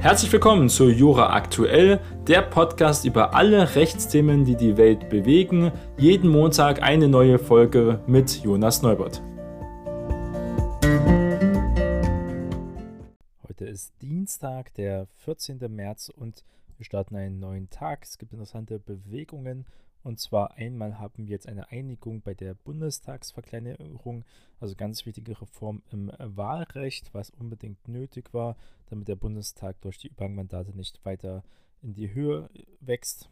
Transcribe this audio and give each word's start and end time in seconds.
Herzlich 0.00 0.32
willkommen 0.32 0.70
zu 0.70 0.88
Jura 0.88 1.34
Aktuell, 1.34 2.00
der 2.26 2.40
Podcast 2.40 3.04
über 3.04 3.34
alle 3.34 3.74
Rechtsthemen, 3.74 4.46
die 4.46 4.56
die 4.56 4.78
Welt 4.78 5.10
bewegen. 5.10 5.72
Jeden 5.98 6.30
Montag 6.30 6.80
eine 6.80 7.06
neue 7.06 7.38
Folge 7.38 8.02
mit 8.06 8.42
Jonas 8.42 8.80
Neubert. 8.80 9.20
Heute 13.46 13.66
ist 13.66 13.92
Dienstag, 14.00 14.72
der 14.72 15.06
14. 15.18 15.58
März 15.68 16.08
und 16.08 16.44
wir 16.78 16.86
starten 16.86 17.16
einen 17.16 17.38
neuen 17.38 17.68
Tag. 17.68 18.04
Es 18.04 18.16
gibt 18.16 18.32
interessante 18.32 18.78
Bewegungen 18.78 19.66
und 20.02 20.18
zwar 20.18 20.54
einmal 20.54 20.98
haben 20.98 21.26
wir 21.26 21.32
jetzt 21.32 21.46
eine 21.46 21.70
Einigung 21.70 22.22
bei 22.22 22.34
der 22.34 22.54
Bundestagsverkleinerung, 22.54 24.24
also 24.58 24.74
ganz 24.74 25.04
wichtige 25.04 25.40
Reform 25.40 25.82
im 25.90 26.10
Wahlrecht, 26.18 27.12
was 27.12 27.30
unbedingt 27.30 27.86
nötig 27.86 28.32
war, 28.32 28.56
damit 28.86 29.08
der 29.08 29.16
Bundestag 29.16 29.80
durch 29.82 29.98
die 29.98 30.08
Überhangmandate 30.08 30.76
nicht 30.76 31.04
weiter 31.04 31.42
in 31.82 31.94
die 31.94 32.12
Höhe 32.14 32.48
wächst. 32.80 33.28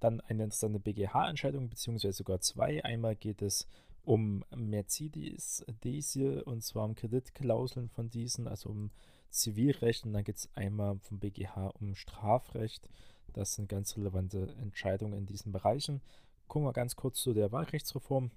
Dann 0.00 0.20
eine 0.20 0.44
interessante 0.44 0.78
BGH-Entscheidung, 0.78 1.70
beziehungsweise 1.70 2.18
sogar 2.18 2.40
zwei. 2.40 2.84
Einmal 2.84 3.16
geht 3.16 3.40
es 3.40 3.66
um 4.04 4.44
Mercedes 4.54 5.64
Diesel 5.82 6.42
und 6.42 6.62
zwar 6.62 6.84
um 6.84 6.94
Kreditklauseln 6.94 7.88
von 7.88 8.10
diesen, 8.10 8.46
also 8.46 8.68
um 8.68 8.90
Zivilrecht 9.30 10.04
und 10.04 10.12
dann 10.12 10.24
geht 10.24 10.36
es 10.36 10.48
einmal 10.54 10.98
vom 11.00 11.18
BGH 11.18 11.68
um 11.80 11.94
Strafrecht. 11.94 12.88
Das 13.34 13.54
sind 13.54 13.68
ganz 13.68 13.96
relevante 13.96 14.54
Entscheidungen 14.62 15.18
in 15.18 15.26
diesen 15.26 15.52
Bereichen. 15.52 16.00
Gucken 16.48 16.66
wir 16.66 16.72
ganz 16.72 16.96
kurz 16.96 17.20
zu 17.20 17.34
der 17.34 17.52
Wahlrechtsreform. 17.52 18.30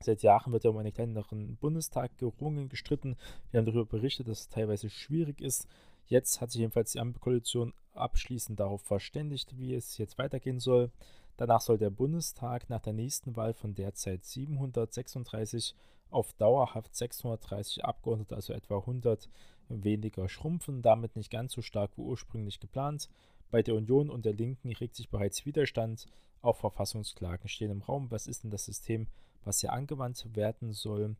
Seit 0.00 0.22
Jahren 0.22 0.52
wird 0.52 0.64
ja 0.64 0.70
um 0.70 0.76
einen 0.78 0.92
kleineren 0.92 1.56
Bundestag 1.56 2.16
gerungen, 2.18 2.68
gestritten. 2.68 3.16
Wir 3.50 3.58
haben 3.58 3.66
darüber 3.66 3.86
berichtet, 3.86 4.28
dass 4.28 4.40
es 4.40 4.48
teilweise 4.48 4.88
schwierig 4.88 5.40
ist. 5.40 5.68
Jetzt 6.06 6.40
hat 6.40 6.50
sich 6.50 6.60
jedenfalls 6.60 6.92
die 6.92 7.00
Ampelkoalition 7.00 7.72
abschließend 7.94 8.60
darauf 8.60 8.82
verständigt, 8.82 9.58
wie 9.58 9.74
es 9.74 9.98
jetzt 9.98 10.18
weitergehen 10.18 10.60
soll. 10.60 10.90
Danach 11.36 11.60
soll 11.60 11.78
der 11.78 11.90
Bundestag 11.90 12.68
nach 12.70 12.80
der 12.80 12.92
nächsten 12.92 13.34
Wahl 13.36 13.54
von 13.54 13.74
derzeit 13.74 14.24
736 14.24 15.74
auf 16.10 16.32
dauerhaft 16.34 16.94
630 16.94 17.84
Abgeordnete, 17.84 18.36
also 18.36 18.52
etwa 18.52 18.78
100 18.78 19.28
weniger 19.68 20.28
schrumpfen, 20.28 20.82
damit 20.82 21.16
nicht 21.16 21.30
ganz 21.30 21.52
so 21.52 21.62
stark 21.62 21.96
wie 21.96 22.02
ursprünglich 22.02 22.60
geplant. 22.60 23.08
Bei 23.54 23.62
der 23.62 23.76
Union 23.76 24.10
und 24.10 24.24
der 24.24 24.32
Linken 24.32 24.72
regt 24.72 24.96
sich 24.96 25.10
bereits 25.10 25.46
Widerstand. 25.46 26.06
Auch 26.42 26.56
Verfassungsklagen 26.56 27.48
stehen 27.48 27.70
im 27.70 27.82
Raum. 27.82 28.10
Was 28.10 28.26
ist 28.26 28.42
denn 28.42 28.50
das 28.50 28.64
System, 28.64 29.06
was 29.44 29.60
hier 29.60 29.72
angewandt 29.72 30.26
werden 30.34 30.72
soll? 30.72 31.14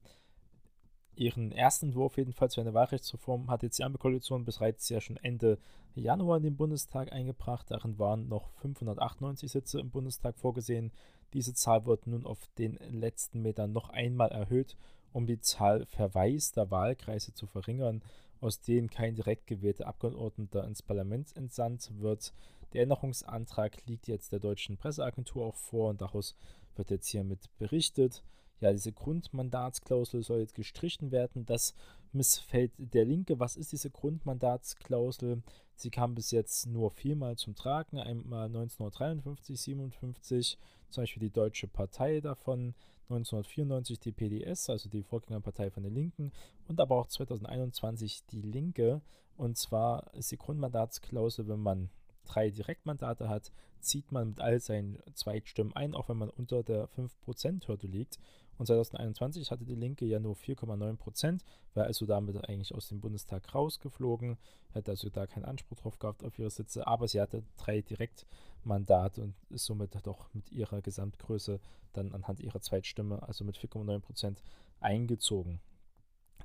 Ihren 1.15 1.53
ersten 1.53 1.87
Entwurf 1.87 2.17
jedenfalls 2.17 2.57
für 2.57 2.63
eine 2.63 2.75
Wahlrechtsreform 2.75 3.53
hat 3.53 3.63
jetzt 3.63 3.79
die 3.79 3.85
Ampelkoalition 3.85 4.45
bereits 4.45 4.89
ja 4.89 5.01
schon 5.01 5.17
Ende 5.19 5.59
Januar 5.95 6.39
in 6.39 6.43
den 6.43 6.57
Bundestag 6.57 7.13
eingebracht. 7.13 7.71
Darin 7.71 8.01
waren 8.01 8.27
noch 8.27 8.51
598 8.55 9.53
Sitze 9.53 9.79
im 9.79 9.91
Bundestag 9.91 10.37
vorgesehen. 10.37 10.91
Diese 11.35 11.55
Zahl 11.55 11.87
wird 11.87 12.09
nun 12.09 12.27
auf 12.27 12.41
den 12.59 12.81
letzten 12.91 13.43
Metern 13.43 13.71
noch 13.71 13.91
einmal 13.91 14.33
erhöht, 14.33 14.77
um 15.13 15.29
die 15.29 15.39
Zahl 15.39 15.87
verwaister 15.87 16.73
Wahlkreise 16.73 17.33
zu 17.33 17.47
verringern 17.47 18.03
aus 18.45 18.61
denen 18.61 18.91
kein 18.91 19.15
direkt 19.15 19.47
gewählter 19.47 19.87
Abgeordneter 19.87 20.65
ins 20.65 20.83
Parlament 20.83 21.35
entsandt 21.37 21.91
wird. 21.99 22.35
Der 22.73 22.83
Änderungsantrag 22.83 23.87
liegt 23.87 24.07
jetzt 24.07 24.33
der 24.33 24.41
deutschen 24.41 24.77
Presseagentur 24.77 25.47
auch 25.47 25.57
vor 25.57 25.91
und 25.91 26.01
daraus 26.01 26.37
wird 26.77 26.91
jetzt 26.91 27.09
hiermit 27.09 27.49
berichtet. 27.59 28.23
Ja, 28.61 28.73
diese 28.73 28.93
Grundmandatsklausel 28.93 30.23
soll 30.23 30.41
jetzt 30.41 30.55
gestrichen 30.55 31.11
werden. 31.11 31.47
Das 31.47 31.75
missfällt 32.15 32.73
der 32.79 33.05
Linke. 33.05 33.39
Was 33.41 33.57
ist 33.57 33.73
diese 33.73 33.91
Grundmandatsklausel? 33.91 35.43
Sie 35.75 35.91
kam 35.91 36.15
bis 36.15 36.31
jetzt 36.31 36.67
nur 36.67 36.91
viermal 36.91 37.37
zum 37.37 37.55
Tragen. 37.55 37.99
Einmal 37.99 38.47
1953, 38.47 39.61
57, 39.61 40.59
zum 40.91 41.03
Beispiel 41.03 41.29
die 41.29 41.33
Deutsche 41.33 41.67
Partei 41.67 42.21
davon, 42.21 42.75
1994 43.09 43.99
die 43.99 44.13
PDS, 44.13 44.71
also 44.71 44.89
die 44.89 45.03
Vorgängerpartei 45.03 45.71
von 45.71 45.83
den 45.83 45.95
Linken, 45.95 46.33
und 46.69 46.81
aber 46.81 46.97
auch 46.97 47.07
2021 47.07 48.25
die 48.27 48.43
Linke. 48.43 49.03
Und 49.37 49.59
zwar 49.59 50.15
ist 50.15 50.31
die 50.31 50.39
Grundmandatsklausel, 50.39 51.49
wenn 51.49 51.61
man 51.61 51.91
drei 52.25 52.51
Direktmandate 52.51 53.29
hat, 53.29 53.53
zieht 53.81 54.13
man 54.13 54.29
mit 54.29 54.41
all 54.41 54.61
seinen 54.61 54.99
Zweitstimmen 55.15 55.75
ein, 55.75 55.95
auch 55.95 56.09
wenn 56.09 56.17
man 56.17 56.31
unter 56.31 56.63
der 56.63 56.89
5%-Hürde 56.89 57.87
liegt. 57.87 58.19
Und 58.59 58.67
2021 58.67 59.51
hatte 59.51 59.65
die 59.65 59.75
Linke 59.75 60.05
ja 60.05 60.21
nur 60.21 60.35
4,9 60.35 60.97
Prozent, 60.97 61.45
war 61.75 61.85
also 61.85 62.07
damit 62.07 62.49
eigentlich 62.49 62.75
aus 62.75 62.89
dem 62.89 63.01
Bundestag 63.01 63.55
rausgeflogen, 63.55 64.39
hätte 64.73 64.93
also 64.93 65.11
da 65.11 65.27
keinen 65.27 65.45
Anspruch 65.45 65.79
drauf 65.79 65.99
gehabt 65.99 66.25
auf 66.25 66.39
ihre 66.39 66.51
Sitze, 66.51 66.87
aber 66.87 67.09
sie 67.09 67.21
hatte 67.21 67.43
drei 67.57 67.81
Direktmandate 67.81 69.23
und 69.23 69.35
ist 69.51 69.65
somit 69.65 69.95
doch 70.05 70.33
mit 70.35 70.53
ihrer 70.53 70.83
Gesamtgröße 70.83 71.61
dann 71.93 72.13
anhand 72.13 72.41
ihrer 72.41 72.61
Zweitstimme, 72.61 73.23
also 73.23 73.45
mit 73.45 73.57
4,9 73.57 74.01
Prozent, 74.01 74.43
eingezogen. 74.81 75.61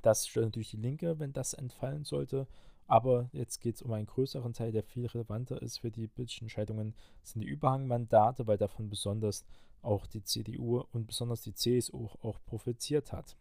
Das 0.02 0.26
stört 0.26 0.46
natürlich 0.46 0.70
die 0.70 0.76
Linke, 0.78 1.18
wenn 1.18 1.32
das 1.32 1.54
entfallen 1.54 2.04
sollte. 2.04 2.46
Aber 2.86 3.28
jetzt 3.32 3.60
geht 3.60 3.76
es 3.76 3.82
um 3.82 3.92
einen 3.92 4.06
größeren 4.06 4.52
Teil, 4.52 4.72
der 4.72 4.82
viel 4.82 5.06
relevanter 5.06 5.62
ist 5.62 5.78
für 5.78 5.92
die 5.92 6.08
politischen 6.08 6.46
Entscheidungen, 6.46 6.94
sind 7.22 7.42
die 7.42 7.46
Überhangmandate, 7.46 8.48
weil 8.48 8.58
davon 8.58 8.88
besonders 8.90 9.44
auch 9.82 10.06
die 10.06 10.22
CDU 10.22 10.84
und 10.92 11.06
besonders 11.06 11.42
die 11.42 11.54
CSU 11.54 12.08
auch 12.22 12.38
profitiert 12.46 13.12
hat. 13.12 13.36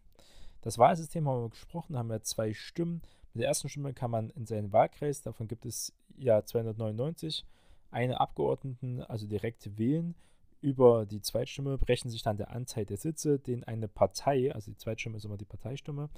Das 0.62 0.78
Wahlsystem 0.78 1.28
haben 1.28 1.44
wir 1.44 1.50
gesprochen, 1.50 1.98
haben 1.98 2.10
wir 2.10 2.22
zwei 2.24 2.54
Stimmen. 2.54 3.02
Mit 3.34 3.42
der 3.42 3.48
ersten 3.48 3.70
Stimme 3.70 3.94
kann 3.94 4.12
man 4.12 4.30
in 4.32 4.46
seinen 4.46 4.74
Wahlkreis, 4.74 5.22
davon 5.22 5.48
gibt 5.48 5.66
es 5.66 5.94
ja 6.18 6.44
299, 6.44 7.46
eine 7.92 8.20
Abgeordneten 8.20 9.02
also 9.04 9.28
direkt 9.28 9.78
wählen. 9.78 10.16
Über 10.62 11.06
die 11.06 11.22
Zweitstimme 11.22 11.78
berechnet 11.78 12.12
sich 12.12 12.24
dann 12.24 12.36
der 12.36 12.52
Anteil 12.52 12.86
der 12.86 12.98
Sitze, 12.98 13.40
den 13.40 13.64
eine 13.64 13.88
Partei, 13.88 14.54
also 14.54 14.72
die 14.72 14.78
Zweitstimme 14.78 15.16
ist 15.16 15.24
immer 15.24 15.38
die 15.38 15.46
Parteistimme, 15.46 16.10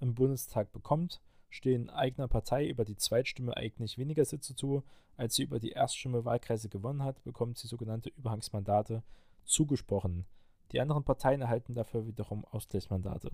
im 0.00 0.14
Bundestag 0.14 0.70
bekommt. 0.72 1.20
Stehen 1.50 1.90
eigener 1.90 2.28
Partei 2.28 2.68
über 2.68 2.84
die 2.84 2.96
Zweitstimme 2.96 3.56
eigentlich 3.56 3.98
weniger 3.98 4.24
Sitze 4.24 4.54
zu, 4.54 4.84
als 5.16 5.34
sie 5.34 5.42
über 5.42 5.58
die 5.58 5.70
Erststimme 5.70 6.24
Wahlkreise 6.24 6.68
gewonnen 6.68 7.02
hat, 7.02 7.24
bekommt 7.24 7.58
sie 7.58 7.66
sogenannte 7.66 8.10
Überhangsmandate 8.10 9.02
zugesprochen. 9.48 10.26
Die 10.72 10.80
anderen 10.80 11.04
Parteien 11.04 11.40
erhalten 11.40 11.74
dafür 11.74 12.06
wiederum 12.06 12.44
Ausgleichsmandate. 12.44 13.30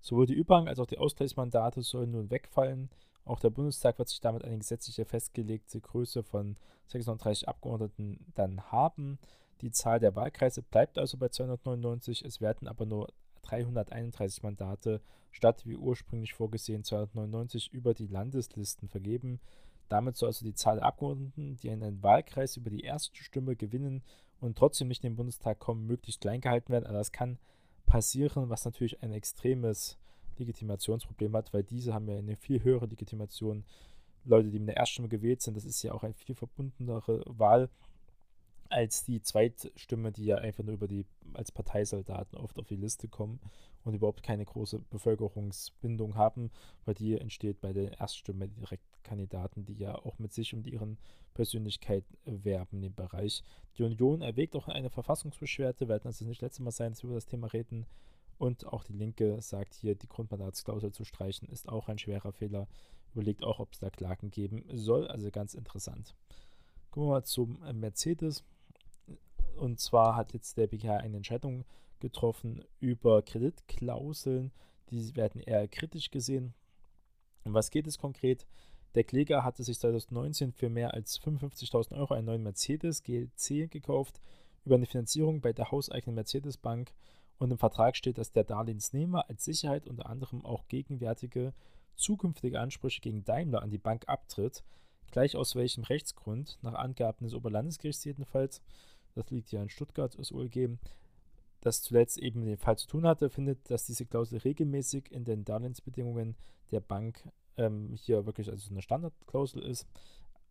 Sowohl 0.00 0.26
die 0.26 0.34
Überhang- 0.34 0.68
als 0.68 0.78
auch 0.78 0.86
die 0.86 0.98
Ausgleichsmandate 0.98 1.82
sollen 1.82 2.10
nun 2.10 2.30
wegfallen. 2.30 2.90
Auch 3.24 3.40
der 3.40 3.50
Bundestag 3.50 3.98
wird 3.98 4.08
sich 4.08 4.20
damit 4.20 4.44
eine 4.44 4.58
gesetzliche 4.58 5.04
festgelegte 5.04 5.80
Größe 5.80 6.22
von 6.22 6.56
36 6.88 7.48
Abgeordneten 7.48 8.18
dann 8.34 8.60
haben. 8.72 9.18
Die 9.60 9.70
Zahl 9.70 10.00
der 10.00 10.16
Wahlkreise 10.16 10.60
bleibt 10.60 10.98
also 10.98 11.16
bei 11.16 11.28
299, 11.28 12.24
es 12.24 12.40
werden 12.40 12.66
aber 12.66 12.84
nur 12.84 13.08
331 13.42 14.42
Mandate 14.42 15.00
statt 15.30 15.64
wie 15.64 15.76
ursprünglich 15.76 16.34
vorgesehen 16.34 16.84
299 16.84 17.72
über 17.72 17.94
die 17.94 18.08
Landeslisten 18.08 18.88
vergeben. 18.88 19.40
Damit 19.88 20.16
soll 20.16 20.28
also 20.28 20.44
die 20.44 20.54
Zahl 20.54 20.76
der 20.76 20.86
Abgeordneten, 20.86 21.56
die 21.56 21.70
einen 21.70 22.02
Wahlkreis 22.02 22.56
über 22.56 22.70
die 22.70 22.80
erste 22.80 23.22
Stimme 23.22 23.56
gewinnen 23.56 24.02
und 24.42 24.58
trotzdem 24.58 24.88
nicht 24.88 25.04
in 25.04 25.12
den 25.12 25.16
Bundestag 25.16 25.58
kommen, 25.60 25.86
möglichst 25.86 26.20
klein 26.20 26.40
gehalten 26.40 26.72
werden. 26.72 26.84
Also 26.84 26.98
das 26.98 27.12
kann 27.12 27.38
passieren, 27.86 28.50
was 28.50 28.64
natürlich 28.64 29.02
ein 29.02 29.12
extremes 29.12 29.98
Legitimationsproblem 30.36 31.36
hat, 31.36 31.52
weil 31.52 31.62
diese 31.62 31.94
haben 31.94 32.08
ja 32.08 32.16
eine 32.16 32.36
viel 32.36 32.62
höhere 32.62 32.86
Legitimation. 32.86 33.64
Leute, 34.24 34.50
die 34.50 34.58
mit 34.58 34.68
der 34.68 34.76
Erststimme 34.76 35.08
gewählt 35.08 35.42
sind, 35.42 35.56
das 35.56 35.64
ist 35.64 35.82
ja 35.82 35.92
auch 35.92 36.02
eine 36.02 36.14
viel 36.14 36.34
verbundenere 36.34 37.22
Wahl 37.26 37.70
als 38.68 39.04
die 39.04 39.20
Zweitstimme, 39.20 40.12
die 40.12 40.24
ja 40.24 40.36
einfach 40.36 40.64
nur 40.64 40.74
über 40.74 40.88
die 40.88 41.04
als 41.34 41.52
Parteisoldaten 41.52 42.38
oft 42.38 42.58
auf 42.58 42.66
die 42.66 42.76
Liste 42.76 43.06
kommen 43.06 43.38
und 43.84 43.94
überhaupt 43.94 44.22
keine 44.22 44.44
große 44.44 44.78
Bevölkerungsbindung 44.90 46.16
haben, 46.16 46.50
weil 46.84 46.94
die 46.94 47.18
entsteht 47.18 47.60
bei 47.60 47.72
der 47.72 47.98
Erststimme 48.00 48.48
Direktkandidaten, 49.02 49.64
die 49.64 49.74
ja 49.74 49.94
auch 49.94 50.18
mit 50.18 50.32
sich 50.32 50.54
und 50.54 50.66
ihren 50.66 50.98
Persönlichkeit 51.34 52.04
werben 52.24 52.76
in 52.76 52.82
dem 52.82 52.94
Bereich. 52.94 53.42
Die 53.76 53.82
Union 53.82 54.22
erwägt 54.22 54.54
auch 54.56 54.68
eine 54.68 54.90
Verfassungsbeschwerde, 54.90 55.88
werden 55.88 56.06
also 56.06 56.24
nicht 56.24 56.42
das 56.42 56.48
letzte 56.48 56.62
Mal 56.62 56.70
sein, 56.70 56.92
dass 56.92 57.02
wir 57.02 57.08
über 57.08 57.16
das 57.16 57.26
Thema 57.26 57.48
reden. 57.48 57.86
Und 58.38 58.66
auch 58.66 58.84
die 58.84 58.92
Linke 58.92 59.40
sagt 59.40 59.74
hier, 59.74 59.94
die 59.94 60.08
Grundmandatsklausel 60.08 60.92
zu 60.92 61.04
streichen, 61.04 61.48
ist 61.48 61.68
auch 61.68 61.88
ein 61.88 61.98
schwerer 61.98 62.32
Fehler. 62.32 62.66
Überlegt 63.14 63.44
auch, 63.44 63.60
ob 63.60 63.72
es 63.72 63.78
da 63.78 63.90
Klagen 63.90 64.30
geben 64.30 64.64
soll. 64.72 65.06
Also 65.06 65.30
ganz 65.30 65.54
interessant. 65.54 66.14
Kommen 66.90 67.06
wir 67.06 67.12
mal 67.12 67.24
zum 67.24 67.58
Mercedes. 67.72 68.44
Und 69.56 69.80
zwar 69.80 70.16
hat 70.16 70.32
jetzt 70.32 70.56
der 70.56 70.66
BGH 70.66 70.96
eine 70.96 71.18
Entscheidung 71.18 71.64
getroffen 72.00 72.64
über 72.80 73.22
Kreditklauseln. 73.22 74.50
Die 74.90 75.14
werden 75.14 75.40
eher 75.40 75.68
kritisch 75.68 76.10
gesehen. 76.10 76.54
Um 77.44 77.54
was 77.54 77.70
geht 77.70 77.86
es 77.86 77.98
konkret? 77.98 78.46
Der 78.94 79.04
Kläger 79.04 79.42
hatte 79.42 79.64
sich 79.64 79.78
2019 79.78 80.52
für 80.52 80.68
mehr 80.68 80.92
als 80.92 81.18
55.000 81.20 81.96
Euro 81.96 82.14
einen 82.14 82.26
neuen 82.26 82.42
Mercedes 82.42 83.02
GLC 83.02 83.70
gekauft 83.70 84.20
über 84.64 84.74
eine 84.74 84.86
Finanzierung 84.86 85.40
bei 85.40 85.52
der 85.52 85.70
hauseigenen 85.70 86.14
Mercedes 86.14 86.58
Bank 86.58 86.92
und 87.38 87.50
im 87.50 87.58
Vertrag 87.58 87.96
steht, 87.96 88.18
dass 88.18 88.32
der 88.32 88.44
Darlehensnehmer 88.44 89.28
als 89.28 89.44
Sicherheit 89.44 89.86
unter 89.86 90.06
anderem 90.06 90.44
auch 90.44 90.68
gegenwärtige 90.68 91.54
zukünftige 91.96 92.60
Ansprüche 92.60 93.00
gegen 93.00 93.24
Daimler 93.24 93.62
an 93.62 93.70
die 93.70 93.78
Bank 93.78 94.08
abtritt. 94.08 94.62
Gleich 95.10 95.36
aus 95.36 95.56
welchem 95.56 95.84
Rechtsgrund, 95.84 96.58
nach 96.62 96.74
Angaben 96.74 97.24
des 97.24 97.34
Oberlandesgerichts 97.34 98.04
jedenfalls, 98.04 98.62
das 99.14 99.28
liegt 99.30 99.52
ja 99.52 99.62
in 99.62 99.68
Stuttgart, 99.68 100.18
das 100.18 100.32
OLG, 100.32 100.78
das 101.60 101.82
zuletzt 101.82 102.18
eben 102.18 102.44
dem 102.44 102.58
Fall 102.58 102.76
zu 102.76 102.86
tun 102.86 103.06
hatte, 103.06 103.30
findet, 103.30 103.70
dass 103.70 103.86
diese 103.86 104.06
Klausel 104.06 104.38
regelmäßig 104.38 105.10
in 105.10 105.24
den 105.24 105.44
Darlehensbedingungen 105.44 106.36
der 106.70 106.80
Bank 106.80 107.28
ähm, 107.56 107.92
hier 107.94 108.26
wirklich 108.26 108.50
also 108.50 108.70
eine 108.70 108.82
Standardklausel 108.82 109.62
ist. 109.62 109.86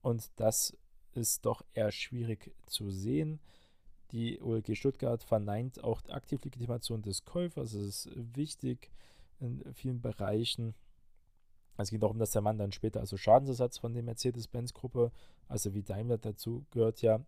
Und 0.01 0.31
das 0.37 0.77
ist 1.13 1.45
doch 1.45 1.61
eher 1.73 1.91
schwierig 1.91 2.53
zu 2.67 2.89
sehen. 2.91 3.39
Die 4.11 4.41
OLG 4.41 4.75
Stuttgart 4.75 5.23
verneint 5.23 5.83
auch 5.83 6.01
die 6.01 6.11
Aktivlegitimation 6.11 7.01
des 7.01 7.23
Käufers. 7.23 7.71
Das 7.71 7.81
ist 7.81 8.09
wichtig 8.15 8.91
in 9.39 9.63
vielen 9.73 10.01
Bereichen. 10.01 10.75
Es 11.77 11.89
geht 11.89 12.03
darum, 12.03 12.19
dass 12.19 12.31
der 12.31 12.41
Mann 12.41 12.57
dann 12.57 12.71
später 12.71 12.99
also 12.99 13.17
Schadensersatz 13.17 13.77
von 13.77 13.93
der 13.93 14.03
Mercedes-Benz-Gruppe, 14.03 15.11
also 15.47 15.73
wie 15.73 15.81
Daimler 15.81 16.17
dazu 16.17 16.65
gehört 16.71 17.01
ja, 17.01 17.21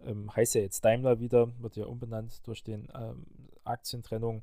ähm, 0.00 0.34
heißt 0.34 0.54
ja 0.54 0.60
jetzt 0.60 0.84
Daimler 0.84 1.20
wieder, 1.20 1.50
wird 1.60 1.76
ja 1.76 1.86
umbenannt 1.86 2.46
durch 2.46 2.62
den 2.62 2.88
ähm, 2.94 3.26
Aktientrennung. 3.64 4.42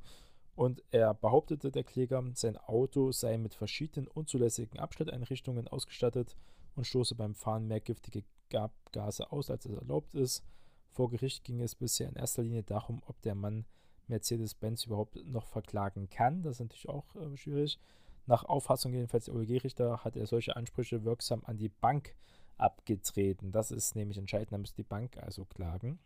Und 0.57 0.83
er 0.89 1.13
behauptete, 1.13 1.69
der 1.69 1.83
Kläger, 1.83 2.23
sein 2.33 2.57
Auto 2.57 3.11
sei 3.11 3.37
mit 3.37 3.53
verschiedenen 3.53 4.07
unzulässigen 4.07 4.79
Abschnitteinrichtungen 4.79 5.67
ausgestattet 5.67 6.35
und 6.75 6.87
stoße 6.87 7.13
beim 7.13 7.35
Fahren 7.35 7.67
mehr 7.67 7.79
giftige 7.79 8.23
Gase 8.49 9.31
aus, 9.31 9.51
als 9.51 9.67
es 9.67 9.75
erlaubt 9.75 10.15
ist. 10.15 10.43
Vor 10.89 11.11
Gericht 11.11 11.43
ging 11.43 11.61
es 11.61 11.75
bisher 11.75 12.09
in 12.09 12.15
erster 12.15 12.41
Linie 12.41 12.63
darum, 12.63 13.03
ob 13.05 13.21
der 13.21 13.35
Mann 13.35 13.65
Mercedes-Benz 14.07 14.85
überhaupt 14.85 15.23
noch 15.27 15.45
verklagen 15.45 16.09
kann. 16.09 16.41
Das 16.41 16.55
ist 16.55 16.61
natürlich 16.61 16.89
auch 16.89 17.15
äh, 17.15 17.37
schwierig. 17.37 17.79
Nach 18.25 18.43
Auffassung 18.43 18.93
jedenfalls 18.93 19.25
der 19.25 19.35
OLG-Richter 19.35 20.03
hat 20.03 20.15
er 20.15 20.25
solche 20.25 20.55
Ansprüche 20.55 21.03
wirksam 21.03 21.43
an 21.45 21.59
die 21.59 21.69
Bank 21.69 22.15
abgetreten. 22.57 23.51
Das 23.51 23.69
ist 23.69 23.95
nämlich 23.95 24.17
entscheidend, 24.17 24.53
da 24.53 24.57
müsste 24.57 24.77
die 24.77 24.89
Bank 24.89 25.17
also 25.17 25.45
klagen. 25.45 25.99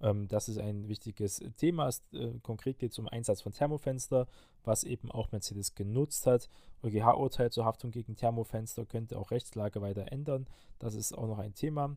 Ähm, 0.00 0.28
das 0.28 0.48
ist 0.48 0.58
ein 0.58 0.88
wichtiges 0.88 1.42
Thema. 1.56 1.88
Es, 1.88 2.02
äh, 2.12 2.32
konkret 2.42 2.78
geht 2.78 2.92
es 2.92 2.98
um 2.98 3.08
Einsatz 3.08 3.42
von 3.42 3.52
Thermofenster, 3.52 4.26
was 4.64 4.84
eben 4.84 5.10
auch 5.10 5.32
Mercedes 5.32 5.74
genutzt 5.74 6.26
hat. 6.26 6.48
EuGH-Urteil 6.82 7.50
zur 7.50 7.64
Haftung 7.64 7.90
gegen 7.90 8.16
Thermofenster 8.16 8.86
könnte 8.86 9.18
auch 9.18 9.30
Rechtslage 9.30 9.80
weiter 9.80 10.10
ändern. 10.12 10.46
Das 10.78 10.94
ist 10.94 11.16
auch 11.16 11.26
noch 11.26 11.38
ein 11.38 11.54
Thema. 11.54 11.96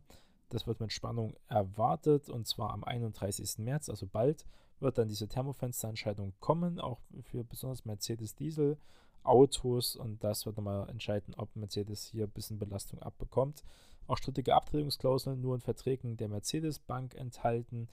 Das 0.49 0.67
wird 0.67 0.81
mit 0.81 0.91
Spannung 0.91 1.35
erwartet 1.47 2.29
und 2.29 2.47
zwar 2.47 2.71
am 2.71 2.83
31. 2.83 3.59
März, 3.59 3.89
also 3.89 4.05
bald, 4.05 4.45
wird 4.79 4.97
dann 4.97 5.07
diese 5.07 5.27
Thermofensterentscheidung 5.27 6.33
kommen, 6.39 6.79
auch 6.79 6.99
für 7.21 7.43
besonders 7.43 7.85
Mercedes 7.85 8.35
Diesel 8.35 8.77
Autos 9.23 9.95
und 9.95 10.23
das 10.23 10.45
wird 10.45 10.57
nochmal 10.57 10.89
entscheiden, 10.89 11.33
ob 11.35 11.55
Mercedes 11.55 12.05
hier 12.05 12.25
ein 12.25 12.31
bisschen 12.31 12.59
Belastung 12.59 13.01
abbekommt. 13.01 13.63
Auch 14.11 14.17
strittige 14.17 14.55
Abtretungsklauseln 14.55 15.39
nur 15.39 15.55
in 15.55 15.61
Verträgen 15.61 16.17
der 16.17 16.27
Mercedes-Bank 16.27 17.15
enthalten. 17.15 17.87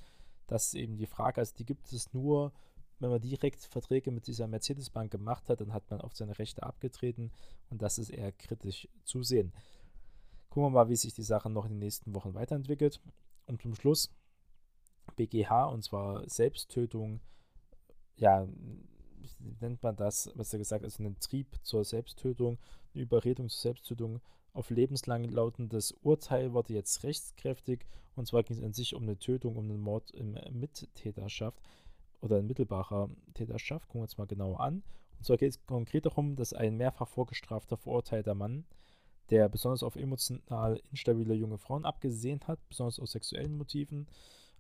Das 0.48 0.66
ist 0.66 0.74
eben 0.74 0.96
die 0.96 1.06
Frage. 1.06 1.40
Also 1.40 1.54
die 1.56 1.64
gibt 1.64 1.92
es 1.92 2.12
nur, 2.12 2.52
wenn 2.98 3.10
man 3.10 3.20
direkt 3.20 3.62
Verträge 3.62 4.10
mit 4.10 4.26
dieser 4.26 4.48
Mercedes-Bank 4.48 5.12
gemacht 5.12 5.48
hat, 5.48 5.60
dann 5.60 5.72
hat 5.72 5.88
man 5.92 6.00
auf 6.00 6.16
seine 6.16 6.36
Rechte 6.36 6.64
abgetreten 6.64 7.30
und 7.70 7.82
das 7.82 7.98
ist 7.98 8.10
eher 8.10 8.32
kritisch 8.32 8.88
zu 9.04 9.22
sehen. 9.22 9.52
Gucken 10.50 10.64
wir 10.64 10.70
mal, 10.70 10.88
wie 10.88 10.96
sich 10.96 11.14
die 11.14 11.22
Sache 11.22 11.50
noch 11.50 11.66
in 11.66 11.74
den 11.74 11.78
nächsten 11.78 12.12
Wochen 12.16 12.34
weiterentwickelt. 12.34 13.00
Und 13.46 13.62
zum 13.62 13.76
Schluss 13.76 14.10
BGH 15.14 15.66
und 15.66 15.84
zwar 15.84 16.28
Selbsttötung. 16.28 17.20
Ja, 18.16 18.44
nennt 19.60 19.84
man 19.84 19.94
das, 19.94 20.32
was 20.34 20.52
er 20.52 20.58
gesagt 20.58 20.82
hat, 20.82 20.90
also 20.90 21.00
einen 21.04 21.20
Trieb 21.20 21.60
zur 21.62 21.84
Selbsttötung, 21.84 22.58
eine 22.92 23.04
Überredung 23.04 23.48
zur 23.48 23.60
Selbsttötung 23.60 24.20
auf 24.58 24.70
lebenslang 24.70 25.24
lautendes 25.24 25.92
Urteil 26.02 26.52
wurde 26.52 26.74
jetzt 26.74 27.04
rechtskräftig 27.04 27.86
und 28.16 28.26
zwar 28.26 28.42
ging 28.42 28.56
es 28.56 28.64
an 28.64 28.72
sich 28.72 28.94
um 28.96 29.04
eine 29.04 29.16
Tötung, 29.16 29.56
um 29.56 29.70
einen 29.70 29.80
Mord 29.80 30.10
in 30.10 30.32
Mittäterschaft 30.50 31.62
oder 32.20 32.40
in 32.40 32.48
mittelbarer 32.48 33.08
Täterschaft. 33.34 33.86
Gucken 33.86 34.00
wir 34.00 34.02
uns 34.02 34.18
mal 34.18 34.26
genauer 34.26 34.58
an. 34.58 34.82
Und 35.18 35.24
zwar 35.24 35.36
geht 35.36 35.50
es 35.50 35.64
konkret 35.64 36.06
darum, 36.06 36.34
dass 36.34 36.52
ein 36.52 36.76
mehrfach 36.76 37.06
vorgestrafter, 37.06 37.76
verurteilter 37.76 38.34
Mann, 38.34 38.64
der 39.30 39.48
besonders 39.48 39.84
auf 39.84 39.94
emotional 39.94 40.82
instabile 40.90 41.34
junge 41.34 41.58
Frauen 41.58 41.84
abgesehen 41.84 42.40
hat, 42.48 42.58
besonders 42.68 42.98
aus 42.98 43.12
sexuellen 43.12 43.56
Motiven, 43.56 44.08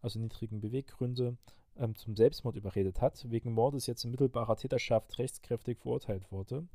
also 0.00 0.20
niedrigen 0.20 0.60
Beweggründe, 0.60 1.36
ähm, 1.76 1.96
zum 1.96 2.14
Selbstmord 2.14 2.54
überredet 2.54 3.00
hat, 3.00 3.28
wegen 3.28 3.52
Mordes 3.52 3.88
jetzt 3.88 4.04
in 4.04 4.12
mittelbarer 4.12 4.56
Täterschaft 4.56 5.18
rechtskräftig 5.18 5.78
verurteilt 5.78 6.30
wurde. 6.30 6.68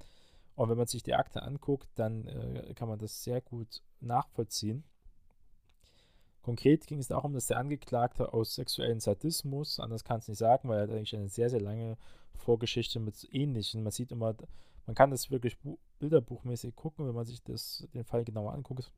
Und 0.56 0.70
wenn 0.70 0.78
man 0.78 0.88
sich 0.88 1.04
die 1.04 1.16
Akte 1.16 1.42
anguckt, 1.44 1.90
dann 1.96 2.28
äh, 2.28 2.74
kann 2.76 2.88
man 2.88 3.00
das 3.00 3.24
sehr 3.24 3.42
gut 3.42 3.82
nachvollziehen. 4.02 4.84
Konkret 6.42 6.86
ging 6.88 7.00
es 7.00 7.08
darum, 7.08 7.34
dass 7.34 7.48
der 7.48 7.58
Angeklagte 7.58 8.34
aus 8.34 8.56
sexuellem 8.56 9.00
Sadismus, 9.00 9.80
anders 9.80 10.04
kann 10.04 10.20
es 10.20 10.28
nicht 10.28 10.38
sagen, 10.38 10.68
weil 10.68 10.80
er 10.80 10.84
hat 10.84 10.90
eigentlich 10.92 11.16
eine 11.16 11.30
sehr, 11.30 11.50
sehr 11.50 11.62
lange 11.62 11.98
Vorgeschichte 12.36 13.00
mit 13.00 13.28
Ähnlichen. 13.32 13.82
Man 13.82 13.92
sieht 13.92 14.12
immer, 14.12 14.36
man 14.86 14.96
kann 14.96 15.12
das 15.12 15.32
wirklich 15.32 15.58
bilderbuchmäßig 16.00 16.76
gucken, 16.76 17.08
wenn 17.08 17.16
man 17.16 17.26
sich 17.26 17.42
das, 17.44 17.88
den 17.94 18.04
Fall 18.04 18.26
genauer 18.26 18.54
anguckt 18.54 18.92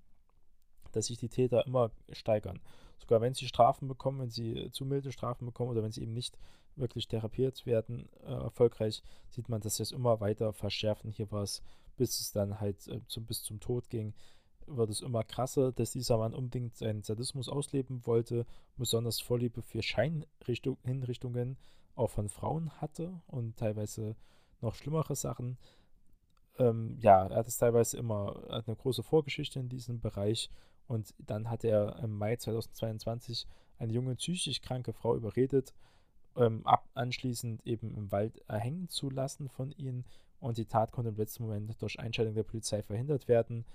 dass 0.95 1.07
sich 1.07 1.17
die 1.17 1.29
Täter 1.29 1.65
immer 1.65 1.91
steigern. 2.11 2.59
Sogar 2.97 3.21
wenn 3.21 3.33
sie 3.33 3.47
Strafen 3.47 3.87
bekommen, 3.87 4.19
wenn 4.19 4.29
sie 4.29 4.69
zu 4.71 4.85
milde 4.85 5.11
Strafen 5.11 5.45
bekommen 5.45 5.71
oder 5.71 5.83
wenn 5.83 5.91
sie 5.91 6.01
eben 6.01 6.13
nicht 6.13 6.37
wirklich 6.75 7.07
therapiert 7.07 7.65
werden, 7.65 8.09
äh, 8.23 8.31
erfolgreich, 8.31 9.03
sieht 9.29 9.49
man, 9.49 9.61
dass 9.61 9.77
sie 9.77 9.83
es 9.83 9.91
immer 9.91 10.19
weiter 10.19 10.53
verschärfen. 10.53 11.11
Hier 11.11 11.31
war 11.31 11.43
es, 11.43 11.61
bis 11.97 12.19
es 12.19 12.31
dann 12.31 12.59
halt 12.59 12.87
äh, 12.87 13.01
zum, 13.07 13.25
bis 13.25 13.43
zum 13.43 13.59
Tod 13.59 13.89
ging, 13.89 14.13
wird 14.67 14.89
es 14.89 15.01
immer 15.01 15.23
krasser, 15.23 15.71
dass 15.71 15.91
dieser 15.91 16.17
Mann 16.17 16.33
unbedingt 16.33 16.75
seinen 16.75 17.03
Sadismus 17.03 17.49
ausleben 17.49 18.05
wollte, 18.05 18.45
besonders 18.77 19.21
Vorliebe 19.21 19.61
für 19.61 19.83
Scheinhinrichtungen 19.83 21.57
auch 21.95 22.09
von 22.09 22.29
Frauen 22.29 22.71
hatte 22.81 23.21
und 23.27 23.57
teilweise 23.57 24.15
noch 24.61 24.75
schlimmere 24.75 25.15
Sachen. 25.15 25.57
Ähm, 26.57 26.97
ja, 26.99 27.27
er 27.27 27.37
hat 27.37 27.47
es 27.47 27.57
teilweise 27.57 27.97
immer, 27.97 28.41
hat 28.49 28.67
eine 28.67 28.75
große 28.75 29.03
Vorgeschichte 29.03 29.59
in 29.59 29.69
diesem 29.69 29.99
Bereich 29.99 30.49
und 30.87 31.13
dann 31.17 31.49
hat 31.49 31.63
er 31.63 31.99
im 32.03 32.17
Mai 32.17 32.35
2022 32.35 33.47
eine 33.77 33.93
junge 33.93 34.15
psychisch 34.15 34.61
kranke 34.61 34.93
Frau 34.93 35.15
überredet, 35.15 35.73
ähm, 36.37 36.65
ab, 36.65 36.87
anschließend 36.93 37.65
eben 37.65 37.95
im 37.95 38.11
Wald 38.11 38.41
erhängen 38.47 38.89
zu 38.89 39.09
lassen 39.09 39.49
von 39.49 39.71
ihnen. 39.71 40.05
Und 40.39 40.57
die 40.57 40.65
Tat 40.65 40.91
konnte 40.91 41.09
im 41.09 41.15
letzten 41.15 41.43
Moment 41.43 41.81
durch 41.81 41.99
Einschaltung 41.99 42.35
der 42.35 42.43
Polizei 42.43 42.83
verhindert 42.83 43.27
werden. 43.27 43.65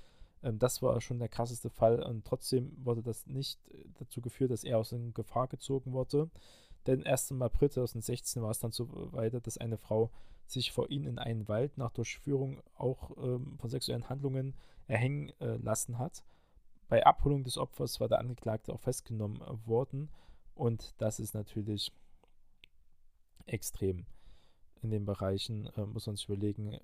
Ähm, 0.43 0.59
das 0.59 0.83
war 0.83 1.00
schon 1.00 1.19
der 1.19 1.29
krasseste 1.29 1.71
Fall 1.71 2.02
und 2.02 2.25
trotzdem 2.25 2.73
wurde 2.85 3.02
das 3.02 3.26
nicht 3.26 3.59
dazu 3.99 4.21
geführt, 4.21 4.50
dass 4.50 4.64
er 4.64 4.79
aus 4.79 4.93
in 4.93 5.14
Gefahr 5.14 5.49
gezogen 5.49 5.93
wurde. 5.93 6.31
Denn 6.87 7.02
erst 7.02 7.31
im 7.31 7.43
April 7.43 7.71
2016 7.71 8.43
war 8.43 8.50
es 8.50 8.61
dann 8.61 8.73
so 8.73 9.12
weiter, 9.12 9.40
dass 9.40 9.59
eine 9.59 9.76
Frau 9.76 10.11
sich 10.47 10.73
vor 10.73 10.90
ihnen 10.90 11.07
in 11.07 11.19
einen 11.19 11.49
Wald 11.49 11.79
nach 11.79 11.90
Durchführung 11.90 12.61
auch 12.75 13.17
ähm, 13.19 13.59
von 13.59 13.71
sexuellen 13.71 14.09
Handlungen 14.09 14.55
erhängen 14.88 15.31
äh, 15.40 15.57
lassen 15.57 15.99
hat. 15.99 16.25
Bei 16.91 17.07
Abholung 17.07 17.45
des 17.45 17.57
Opfers 17.57 18.01
war 18.01 18.09
der 18.09 18.19
Angeklagte 18.19 18.73
auch 18.73 18.81
festgenommen 18.81 19.41
worden 19.65 20.11
und 20.57 20.93
das 20.99 21.21
ist 21.21 21.35
natürlich 21.35 21.93
extrem. 23.47 24.07
In 24.83 24.91
den 24.91 25.05
Bereichen 25.05 25.67
äh, 25.77 25.87
muss 25.87 26.09
man 26.09 26.17
sich 26.17 26.29
überlegen, 26.29 26.81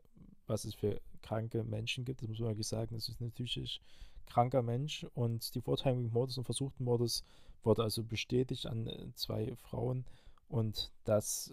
was 0.46 0.64
es 0.64 0.76
für 0.76 1.00
kranke 1.22 1.64
Menschen 1.64 2.04
gibt. 2.04 2.22
Das 2.22 2.28
muss 2.28 2.38
man 2.38 2.50
wirklich 2.50 2.68
sagen, 2.68 2.94
es 2.94 3.08
ist 3.08 3.20
ein 3.20 3.32
psychisch 3.32 3.80
kranker 4.26 4.62
Mensch 4.62 5.04
und 5.14 5.52
die 5.56 5.60
Verurteilung 5.60 6.04
wegen 6.04 6.12
Mordes 6.12 6.38
und 6.38 6.44
versuchten 6.44 6.84
Mordes 6.84 7.24
wurde 7.64 7.82
also 7.82 8.04
bestätigt 8.04 8.66
an 8.66 8.86
äh, 8.86 9.12
zwei 9.14 9.56
Frauen 9.56 10.04
und 10.46 10.92
dass 11.02 11.52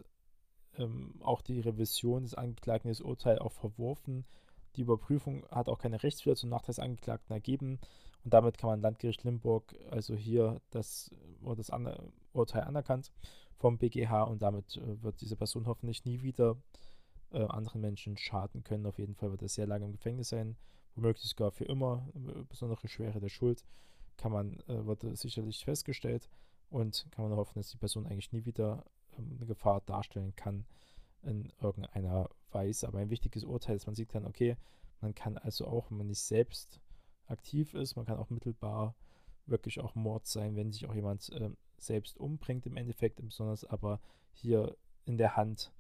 ähm, 0.78 1.16
auch 1.24 1.42
die 1.42 1.60
Revision 1.60 2.22
des 2.22 2.36
Angeklagten 2.36 2.92
das 2.92 3.02
Urteil 3.02 3.40
auch 3.40 3.52
verworfen. 3.52 4.26
Die 4.76 4.82
Überprüfung 4.82 5.44
hat 5.50 5.70
auch 5.70 5.80
keine 5.80 6.04
Rechtswidrigkeit 6.04 6.38
zum 6.38 6.50
Nachteil 6.52 6.76
des 6.76 6.80
Angeklagten 6.80 7.34
ergeben 7.34 7.80
und 8.24 8.34
damit 8.34 8.58
kann 8.58 8.70
man 8.70 8.82
Landgericht 8.82 9.24
Limburg, 9.24 9.76
also 9.90 10.16
hier 10.16 10.62
das, 10.70 11.12
das 11.42 11.70
An 11.70 11.94
Urteil 12.32 12.64
anerkannt 12.64 13.12
vom 13.58 13.78
BGH 13.78 14.24
und 14.24 14.42
damit 14.42 14.78
äh, 14.78 15.02
wird 15.04 15.22
diese 15.22 15.36
Person 15.36 15.68
hoffentlich 15.68 16.06
nie 16.06 16.22
wieder 16.22 16.58
äh, 17.32 17.44
anderen 17.44 17.82
Menschen 17.82 18.18
schaden 18.18 18.64
können. 18.64 18.86
Auf 18.86 18.98
jeden 18.98 19.16
Fall 19.16 19.32
wird 19.32 19.42
er 19.42 19.50
sehr 19.50 19.68
lange 19.68 19.86
im 19.86 19.92
Gefängnis 19.92 20.30
sein, 20.30 20.58
womöglich 20.96 21.28
sogar 21.28 21.52
für 21.52 21.66
immer. 21.66 22.08
Äh, 22.16 22.44
besondere 22.44 22.88
Schwere 22.88 23.20
der 23.20 23.30
Schuld 23.30 23.64
kann 24.18 24.32
man, 24.32 24.60
äh, 24.68 24.86
wird 24.86 25.02
sicherlich 25.18 25.64
festgestellt 25.64 26.30
und 26.70 27.06
kann 27.12 27.28
man 27.30 27.38
hoffen, 27.38 27.60
dass 27.60 27.70
die 27.70 27.78
Person 27.78 28.08
eigentlich 28.08 28.32
nie 28.32 28.46
wieder 28.46 28.86
ähm, 29.18 29.34
eine 29.38 29.46
Gefahr 29.46 29.82
darstellen 29.82 30.36
kann 30.36 30.66
in 31.24 31.52
irgendeiner 31.62 32.30
Weise. 32.52 32.88
Aber 32.88 33.00
ein 33.00 33.10
wichtiges 33.10 33.44
Urteil 33.44 33.76
ist, 33.76 33.86
man 33.86 33.96
sieht 33.96 34.14
dann, 34.14 34.26
okay, 34.26 34.58
man 35.02 35.14
kann 35.14 35.38
also 35.38 35.68
auch, 35.68 35.90
wenn 35.90 35.98
man 35.98 36.08
nicht 36.08 36.22
selbst 36.22 36.80
aktiv 37.34 37.74
ist. 37.74 37.96
Man 37.96 38.06
kann 38.06 38.18
auch 38.18 38.30
mittelbar 38.30 38.96
wirklich 39.46 39.80
auch 39.82 39.96
Mord 39.96 40.26
sein, 40.26 40.56
wenn 40.56 40.72
sich 40.72 40.86
auch 40.86 40.96
jemand 40.96 41.30
äh, 41.34 41.50
selbst 41.78 42.18
umbringt 42.18 42.66
im 42.66 42.78
Endeffekt, 42.78 43.22
besonders 43.22 43.66
aber 43.66 44.00
hier 44.32 44.76
in 45.06 45.18
der 45.18 45.36
Hand 45.36 45.72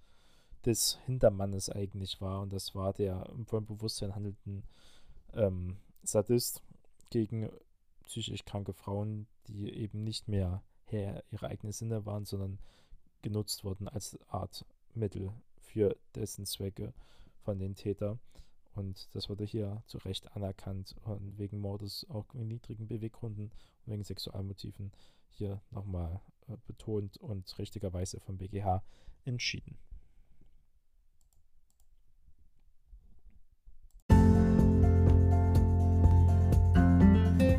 des 0.65 0.99
Hintermannes 1.05 1.69
eigentlich 1.69 2.21
war. 2.21 2.41
Und 2.41 2.53
das 2.53 2.75
war 2.75 2.93
der 2.93 3.29
im 3.29 3.45
vollen 3.45 3.65
Bewusstsein 3.65 4.15
handelnden 4.15 4.63
ähm, 5.33 5.77
Sadist 6.03 6.61
gegen 7.09 7.49
psychisch 8.05 8.45
kranke 8.45 8.73
Frauen, 8.73 9.27
die 9.47 9.71
eben 9.73 10.03
nicht 10.03 10.27
mehr 10.27 10.63
Herr 10.85 11.23
ihrer 11.31 11.47
eigenen 11.47 11.73
Sinne 11.73 12.05
waren, 12.05 12.25
sondern 12.25 12.59
genutzt 13.21 13.63
wurden 13.63 13.87
als 13.87 14.19
Art 14.27 14.65
Mittel 14.93 15.31
für 15.57 15.95
dessen 16.15 16.45
Zwecke 16.45 16.93
von 17.39 17.59
den 17.59 17.75
Tätern. 17.75 18.19
Und 18.75 19.07
das 19.13 19.29
wurde 19.29 19.43
hier 19.43 19.83
zu 19.85 19.99
Recht 19.99 20.35
anerkannt 20.35 20.95
und 21.03 21.37
wegen 21.37 21.59
Mordes 21.59 22.05
auch 22.09 22.33
in 22.33 22.47
niedrigen 22.47 22.87
Beweggründen 22.87 23.51
und 23.85 23.93
wegen 23.93 24.03
Sexualmotiven 24.03 24.91
hier 25.29 25.61
nochmal 25.71 26.21
äh, 26.47 26.57
betont 26.65 27.17
und 27.17 27.57
richtigerweise 27.59 28.19
vom 28.19 28.37
BGH 28.37 28.83
entschieden. 29.25 29.77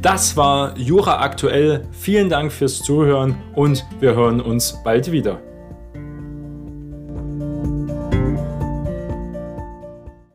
Das 0.03 0.37
war 0.37 0.77
Jura 0.77 1.21
aktuell. 1.21 1.89
Vielen 1.93 2.29
Dank 2.29 2.53
fürs 2.53 2.83
Zuhören 2.83 3.43
und 3.55 3.87
wir 4.01 4.15
hören 4.15 4.43
uns 4.43 4.83
bald 4.85 5.11
wieder. 5.11 5.41